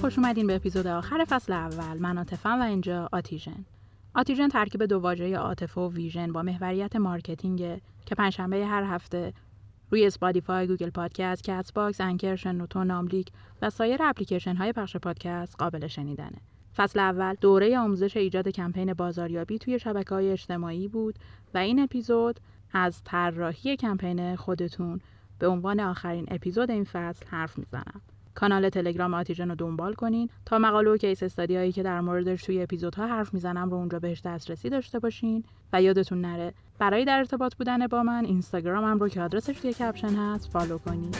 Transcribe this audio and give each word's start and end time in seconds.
خوش 0.00 0.18
اومدین 0.18 0.46
به 0.46 0.56
اپیزود 0.56 0.86
آخر 0.86 1.24
فصل 1.28 1.52
اول 1.52 1.98
من 1.98 2.18
عاطفم 2.18 2.60
و 2.60 2.62
اینجا 2.62 3.08
آتیژن 3.12 3.64
آتیژن 4.14 4.48
ترکیب 4.48 4.84
دو 4.84 4.98
واژه 4.98 5.36
عاطفه 5.36 5.80
و 5.80 5.90
vision 5.90 6.32
با 6.32 6.42
محوریت 6.42 6.96
مارکتینگ 6.96 7.80
که 8.06 8.14
پنجشنبه 8.14 8.66
هر 8.66 8.82
هفته 8.82 9.32
روی 9.90 10.06
Spotify، 10.06 10.66
Google 10.66 10.90
Podcast، 10.90 11.46
Castbox، 11.46 12.00
Anchor، 12.00 12.36
شنوتو، 12.36 12.84
ناملیک 12.84 13.28
و 13.62 13.70
سایر 13.70 14.02
اپلیکیشن 14.02 14.56
های 14.56 14.72
پخش 14.72 14.96
پادکست 14.96 15.56
قابل 15.56 15.86
شنیدنه. 15.86 16.38
فصل 16.76 16.98
اول 16.98 17.34
دوره 17.40 17.78
آموزش 17.78 18.16
ایجاد 18.16 18.48
کمپین 18.48 18.92
بازاریابی 18.92 19.58
توی 19.58 19.78
شبکه 19.78 20.14
های 20.14 20.30
اجتماعی 20.30 20.88
بود 20.88 21.18
و 21.54 21.58
این 21.58 21.80
اپیزود 21.80 22.40
از 22.72 23.02
طراحی 23.04 23.76
کمپین 23.76 24.36
خودتون 24.36 25.00
به 25.38 25.48
عنوان 25.48 25.80
آخرین 25.80 26.26
اپیزود 26.30 26.70
این 26.70 26.84
فصل 26.84 27.26
حرف 27.26 27.58
می‌زنم. 27.58 28.00
کانال 28.34 28.68
تلگرام 28.68 29.14
آتیژن 29.14 29.48
رو 29.48 29.54
دنبال 29.54 29.94
کنین 29.94 30.30
تا 30.46 30.58
مقاله 30.58 30.90
و 30.90 30.96
case 30.96 31.22
study 31.22 31.56
هایی 31.56 31.72
که 31.72 31.82
در 31.82 32.00
موردش 32.00 32.42
توی 32.42 32.62
اپیزودها 32.62 33.06
حرف 33.06 33.34
می‌زنم 33.34 33.70
رو 33.70 33.76
اونجا 33.76 33.98
بهش 33.98 34.22
دسترسی 34.24 34.70
داشته 34.70 34.98
باشین 34.98 35.44
و 35.72 35.82
یادتون 35.82 36.20
نره 36.20 36.54
برای 36.78 37.04
در 37.04 37.18
ارتباط 37.18 37.54
بودن 37.54 37.86
با 37.86 38.02
من 38.02 38.24
اینستاگرامم 38.24 38.98
رو 38.98 39.08
که 39.08 39.20
آدرسش 39.20 39.60
توی 39.60 39.72
caption 39.72 40.14
هست 40.14 40.50
follow 40.50 40.78
کنید 40.78 41.16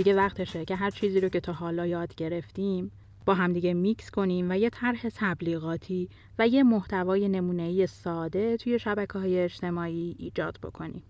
دیگه 0.00 0.14
وقتشه 0.14 0.64
که 0.64 0.76
هر 0.76 0.90
چیزی 0.90 1.20
رو 1.20 1.28
که 1.28 1.40
تا 1.40 1.52
حالا 1.52 1.86
یاد 1.86 2.14
گرفتیم 2.14 2.90
با 3.26 3.34
همدیگه 3.34 3.74
میکس 3.74 4.10
کنیم 4.10 4.50
و 4.50 4.58
یه 4.58 4.70
طرح 4.70 5.08
تبلیغاتی 5.16 6.08
و 6.38 6.48
یه 6.48 6.62
محتوای 6.62 7.28
نمونه‌ای 7.28 7.86
ساده 7.86 8.56
توی 8.56 8.78
شبکه 8.78 9.18
های 9.18 9.38
اجتماعی 9.38 10.16
ایجاد 10.18 10.58
بکنیم. 10.62 11.02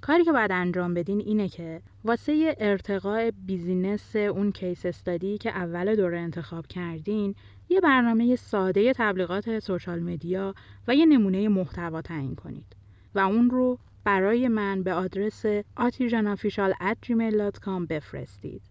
کاری 0.00 0.24
که 0.24 0.32
باید 0.32 0.52
انجام 0.52 0.94
بدین 0.94 1.20
اینه 1.20 1.48
که 1.48 1.82
واسه 2.04 2.56
ارتقاء 2.58 3.30
business 3.46 4.16
اون 4.16 4.52
case 4.52 4.86
study 4.86 5.38
که 5.38 5.50
اول 5.50 5.96
دوره 5.96 6.18
انتخاب 6.18 6.66
کردین 6.66 7.34
یه 7.68 7.80
برنامه 7.80 8.36
ساده 8.36 8.92
تبلیغات 8.92 9.58
social 9.58 10.00
media 10.00 10.54
و 10.88 10.94
یه 10.94 11.06
نمونه 11.06 11.48
محتوا 11.48 12.02
تعیین 12.02 12.34
کنید 12.34 12.76
و 13.14 13.18
اون 13.18 13.50
رو 13.50 13.78
برای 14.04 14.48
من 14.48 14.82
به 14.82 14.92
آدرس 14.92 15.46
artisanofficial@gmail.com 15.80 17.86
بفرستید. 17.88 18.62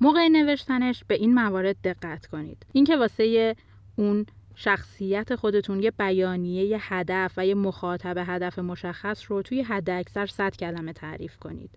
موقع 0.00 0.28
نوشتنش 0.28 1.04
به 1.04 1.14
این 1.14 1.34
موارد 1.34 1.76
دقت 1.84 2.26
کنید. 2.26 2.66
اینکه 2.72 2.96
واسه 2.96 3.56
اون 3.96 4.26
شخصیت 4.54 5.34
خودتون 5.34 5.82
یه 5.82 5.90
بیانیه 5.90 6.64
یه 6.64 6.78
هدف 6.80 7.32
و 7.36 7.46
یه 7.46 7.54
مخاطب 7.54 8.24
هدف 8.26 8.58
مشخص 8.58 9.24
رو 9.28 9.42
توی 9.42 9.62
حد 9.62 9.90
اکثر 9.90 10.26
100 10.26 10.56
کلمه 10.56 10.92
تعریف 10.92 11.36
کنید. 11.36 11.70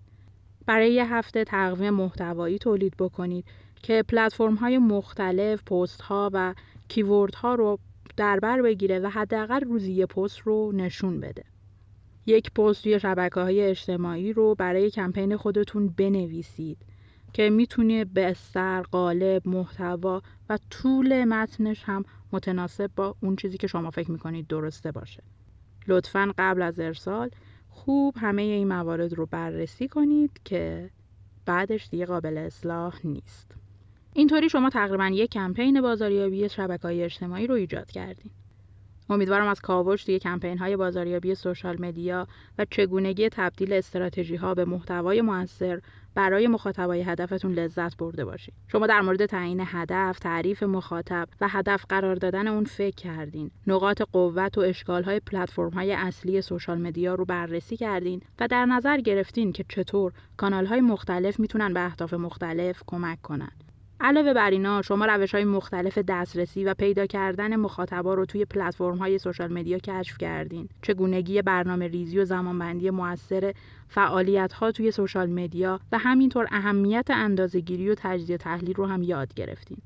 برای 0.66 0.94
یه 0.94 1.13
هفته 1.13 1.44
تقویم 1.44 1.94
محتوایی 1.94 2.58
تولید 2.58 2.94
بکنید 3.00 3.46
که 3.81 4.03
پلتفرم 4.09 4.56
های 4.56 4.78
مختلف 4.78 5.63
پست 5.63 6.02
ها 6.02 6.30
و 6.34 6.53
کیورد 6.88 7.36
ها 7.36 7.56
رو 7.56 7.80
در 8.18 8.40
بر 8.40 8.62
بگیره 8.62 9.00
و 9.00 9.08
حداقل 9.08 9.62
روزی 9.62 9.94
یه 9.94 10.06
پست 10.06 10.40
رو 10.40 10.72
نشون 10.72 11.19
بده. 11.19 11.44
یک 12.26 12.52
پست 12.52 12.84
توی 12.84 13.00
شبکه 13.00 13.40
های 13.40 13.62
اجتماعی 13.62 14.34
رو 14.34 14.56
برای 14.56 14.90
کمپین 14.90 15.38
خودتون 15.38 15.88
بنویسید 15.88 16.78
که 17.34 17.50
می‌تونه 17.50 18.06
به 18.06 18.34
سر، 18.34 18.82
قالب، 18.82 19.48
محتوا 19.48 20.22
و 20.50 20.58
طول 20.70 21.24
متنش 21.24 21.84
هم 21.84 22.04
متناسب 22.32 22.92
با 22.96 23.16
اون 23.22 23.36
چیزی 23.36 23.58
که 23.58 23.68
شما 23.68 23.90
فکر 23.90 24.12
می‌کنید 24.12 24.48
درسته 24.48 24.92
باشه. 24.92 25.24
لطفا 25.88 26.34
قبل 26.38 26.62
از 26.62 26.80
ارسال 26.80 27.30
خوب 27.70 28.16
همه 28.18 28.42
این 28.42 28.68
موارد 28.68 29.14
رو 29.14 29.26
بررسی 29.26 29.88
کنید 29.88 30.42
که 30.46 30.90
بعدش 31.46 31.90
دیگه 31.90 32.06
قابل 32.06 32.38
اصلاح 32.38 33.00
نیست. 33.04 33.52
اینطوری 34.14 34.50
شما 34.50 34.70
تقریبا 34.70 35.08
یک 35.08 35.30
کمپین 35.30 35.82
بازاریابی 35.82 36.50
شبکه 36.50 36.84
های 36.84 37.04
اجتماعی 37.04 37.48
رو 37.48 37.56
ایجاد 37.56 37.92
کردین. 37.92 38.32
امیدوارم 39.13 39.47
از 39.47 39.62
کاوش 39.62 40.03
توی 40.03 40.19
کمپین 40.19 40.57
های 40.57 40.78
بازاریابی 40.78 41.35
سوشال 41.35 41.81
مدیا 41.81 42.28
و 42.57 42.66
چگونگی 42.69 43.29
تبدیل 43.29 43.74
استراتژی 43.74 44.35
ها 44.35 44.53
به 44.53 44.66
محتوای 44.66 45.22
موثر 45.22 45.81
برای 46.16 46.47
مخاطبای 46.47 47.01
هدفتون 47.01 47.53
لذت 47.53 47.97
برده 47.97 48.25
باشید. 48.25 48.53
شما 48.68 48.88
در 48.88 49.01
مورد 49.01 49.25
تعیین 49.25 49.63
هدف، 49.66 50.19
تعریف 50.19 50.63
مخاطب 50.63 51.28
و 51.41 51.47
هدف 51.50 51.85
قرار 51.90 52.16
دادن 52.16 52.47
اون 52.47 52.63
فکر 52.63 52.96
کردین. 52.96 53.51
نقاط 53.68 54.01
قوت 54.01 54.57
و 54.57 54.62
اشکال 54.62 55.03
های 55.03 55.19
پلتفرم 55.19 55.69
های 55.69 55.94
اصلی 55.94 56.41
سوشال 56.41 56.81
مدیا 56.81 57.16
رو 57.16 57.25
بررسی 57.25 57.78
کردین 57.78 58.22
و 58.40 58.47
در 58.47 58.66
نظر 58.66 58.97
گرفتین 58.97 59.51
که 59.51 59.66
چطور 59.69 60.13
کانال 60.38 60.66
های 60.66 60.81
مختلف 60.81 61.40
می‌تونن 61.40 61.74
به 61.74 61.85
اهداف 61.85 62.13
مختلف 62.13 62.84
کمک 62.88 63.22
کنن. 63.22 63.51
علاوه 64.06 64.34
بر 64.34 64.50
اینا 64.50 64.81
شما 64.81 65.06
روش 65.06 65.36
های 65.36 65.44
مختلف 65.44 65.97
دسترسی 65.97 66.66
و 66.66 66.74
پیدا 66.74 67.06
کردن 67.06 67.56
مخاطبا 67.56 68.14
رو 68.14 68.25
توی 68.25 68.46
پلتفرم 68.46 68.97
های 68.97 69.18
social 69.18 69.54
media 69.54 69.78
کشف 69.78 70.18
کردین 70.18 70.69
چگونگی 70.81 71.41
برنامه 71.41 71.88
ریزی 71.88 72.19
و 72.19 72.25
زمانبندی 72.25 72.90
موثر 72.90 73.53
فعالیت 73.88 74.53
ها 74.53 74.72
توی 74.72 74.92
social 74.92 75.30
media 75.30 75.80
و 75.92 75.97
همینطور 75.97 76.47
اهمیت 76.52 77.06
اندازه‌گیری 77.09 77.90
و 77.90 77.96
تجزیه 77.97 78.38
تحلیل 78.38 78.74
رو 78.74 78.86
هم 78.86 79.03
یاد 79.03 79.34
گرفتین 79.34 79.78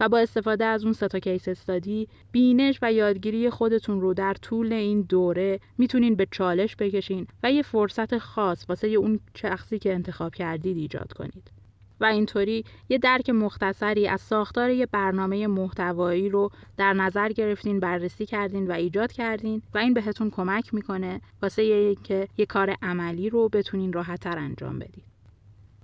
و 0.00 0.08
با 0.08 0.18
استفاده 0.18 0.64
از 0.64 0.84
اون 0.84 0.92
سه 0.92 1.09
تا 1.09 1.18
case 1.18 1.48
study 1.48 2.08
بینش 2.32 2.78
و 2.82 2.92
یادگیری 2.92 3.50
خودتون 3.50 4.00
رو 4.00 4.14
در 4.14 4.34
طول 4.34 4.72
این 4.72 5.02
دوره 5.02 5.60
می‌تونین 5.78 6.14
به 6.14 6.26
چالش 6.30 6.76
بکشین 6.76 7.26
و 7.42 7.52
یه 7.52 7.62
فرصت 7.62 8.18
خاص 8.18 8.64
واسه 8.68 8.88
اون 8.88 9.20
شخصی 9.34 9.78
که 9.78 9.94
انتخاب 9.94 10.34
کردید 10.34 10.76
ایجاد 10.76 11.12
کنید. 11.12 11.59
و 12.00 12.04
اینطوری 12.04 12.64
یه 12.88 12.98
درک 12.98 13.30
مختصری 13.30 14.08
از 14.08 14.20
ساختار 14.20 14.70
یه 14.70 14.86
برنامه 14.86 15.46
محتوایی 15.46 16.28
رو 16.28 16.50
در 16.76 16.92
نظر 16.92 17.28
گرفتین 17.28 17.80
بررسی 17.80 18.26
کردین 18.26 18.66
و 18.66 18.72
ایجاد 18.72 19.12
کردین 19.12 19.62
و 19.74 19.78
این 19.78 19.94
بهتون 19.94 20.30
کمک 20.30 20.74
می‌کنه 20.74 21.20
واسه 21.42 21.62
اینکه 21.62 22.28
یه 22.36 22.46
کار 22.46 22.76
عملی 22.82 23.30
رو 23.30 23.48
بتونین 23.48 23.92
راحتتر 23.92 24.38
انجام 24.38 24.78
بدید 24.78 25.10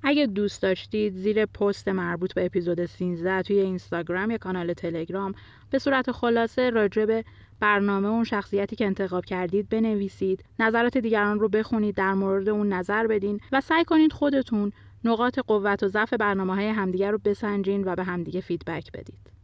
اگه 0.02 0.26
دوست 0.26 0.62
داشتید 0.62 1.14
زیر 1.14 1.46
پست 1.46 1.88
مربوط 1.88 2.34
به 2.34 2.46
اپیزود 2.46 2.86
13 2.86 3.42
توی 3.42 3.60
اینستاگرام 3.60 4.30
یا 4.30 4.38
کانال 4.38 4.72
تلگرام 4.72 5.34
به 5.70 5.78
صورت 5.78 6.12
خلاصه 6.12 6.70
راجع 6.70 7.04
به 7.04 7.24
برنامه 7.60 8.08
اون 8.08 8.24
شخصیتی 8.24 8.76
که 8.76 8.86
انتخاب 8.86 9.24
کردید 9.24 9.68
بنویسید 9.68 10.44
نظرات 10.58 10.98
دیگران 10.98 11.40
رو 11.40 11.48
بخونید 11.48 11.94
در 11.94 12.14
مورد 12.14 12.48
اون 12.48 12.72
نظر 12.72 13.06
بدین 13.06 13.40
و 13.52 13.60
سعی 13.60 13.84
کنید 13.84 14.12
خودتون 14.12 14.72
نقاط 15.06 15.38
قوت 15.38 15.82
و 15.82 15.88
ضعف 15.88 16.12
برنامه 16.14 16.54
های 16.54 16.68
همدیگه 16.68 17.10
رو 17.10 17.18
بسنجین 17.24 17.84
و 17.84 17.94
به 17.94 18.04
همدیگه 18.04 18.40
فیدبک 18.40 18.92
بدید. 18.92 19.36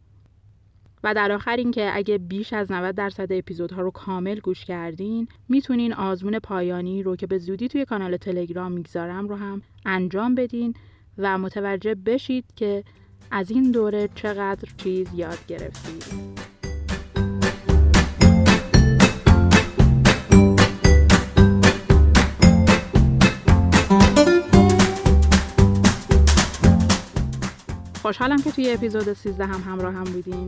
و 1.04 1.14
در 1.14 1.32
آخر 1.32 1.56
اینکه 1.56 1.90
اگه 1.94 2.18
بیش 2.18 2.52
از 2.52 2.72
90 2.72 2.94
درصد 2.94 3.32
اپیزودها 3.32 3.82
رو 3.82 3.90
کامل 3.90 4.40
گوش 4.40 4.64
کردین 4.64 5.28
می‌تونین 5.48 5.94
آزمون 5.94 6.38
پایانی 6.38 7.02
رو 7.02 7.16
که 7.16 7.26
به 7.26 7.38
زودی 7.38 7.68
توی 7.68 7.84
کانال 7.84 8.16
تلگرام 8.16 8.72
می‌گذارم 8.72 9.28
رو 9.28 9.36
هم 9.36 9.62
انجام 9.86 10.34
بدین 10.34 10.74
و 11.18 11.38
متوجه 11.38 11.94
بشید 11.94 12.44
که 12.56 12.84
از 13.30 13.50
این 13.50 13.70
دوره 13.70 14.08
چقدر 14.14 14.68
چیز 14.76 15.08
یاد 15.14 15.46
گرفتید. 15.48 16.31
خوشحالم 28.02 28.42
که 28.42 28.52
توی 28.52 28.70
اپیزود 28.72 29.12
13 29.12 29.46
هم 29.46 29.72
همراه 29.72 29.94
هم 29.94 30.04
بودین. 30.04 30.46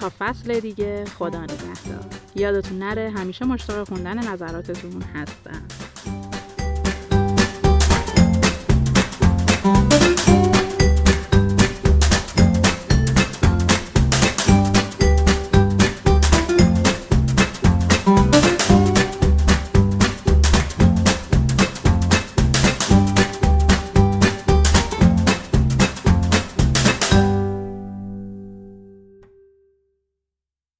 تا 0.00 0.12
فصل 0.18 0.60
دیگه 0.60 1.04
خدا 1.04 1.42
نگهدار. 1.42 2.04
یادتون 2.34 2.78
نره 2.78 3.10
همیشه 3.16 3.44
مشتاق 3.44 3.88
خوندن 3.88 4.28
نظراتتون 4.28 5.02
هستم. 5.14 5.62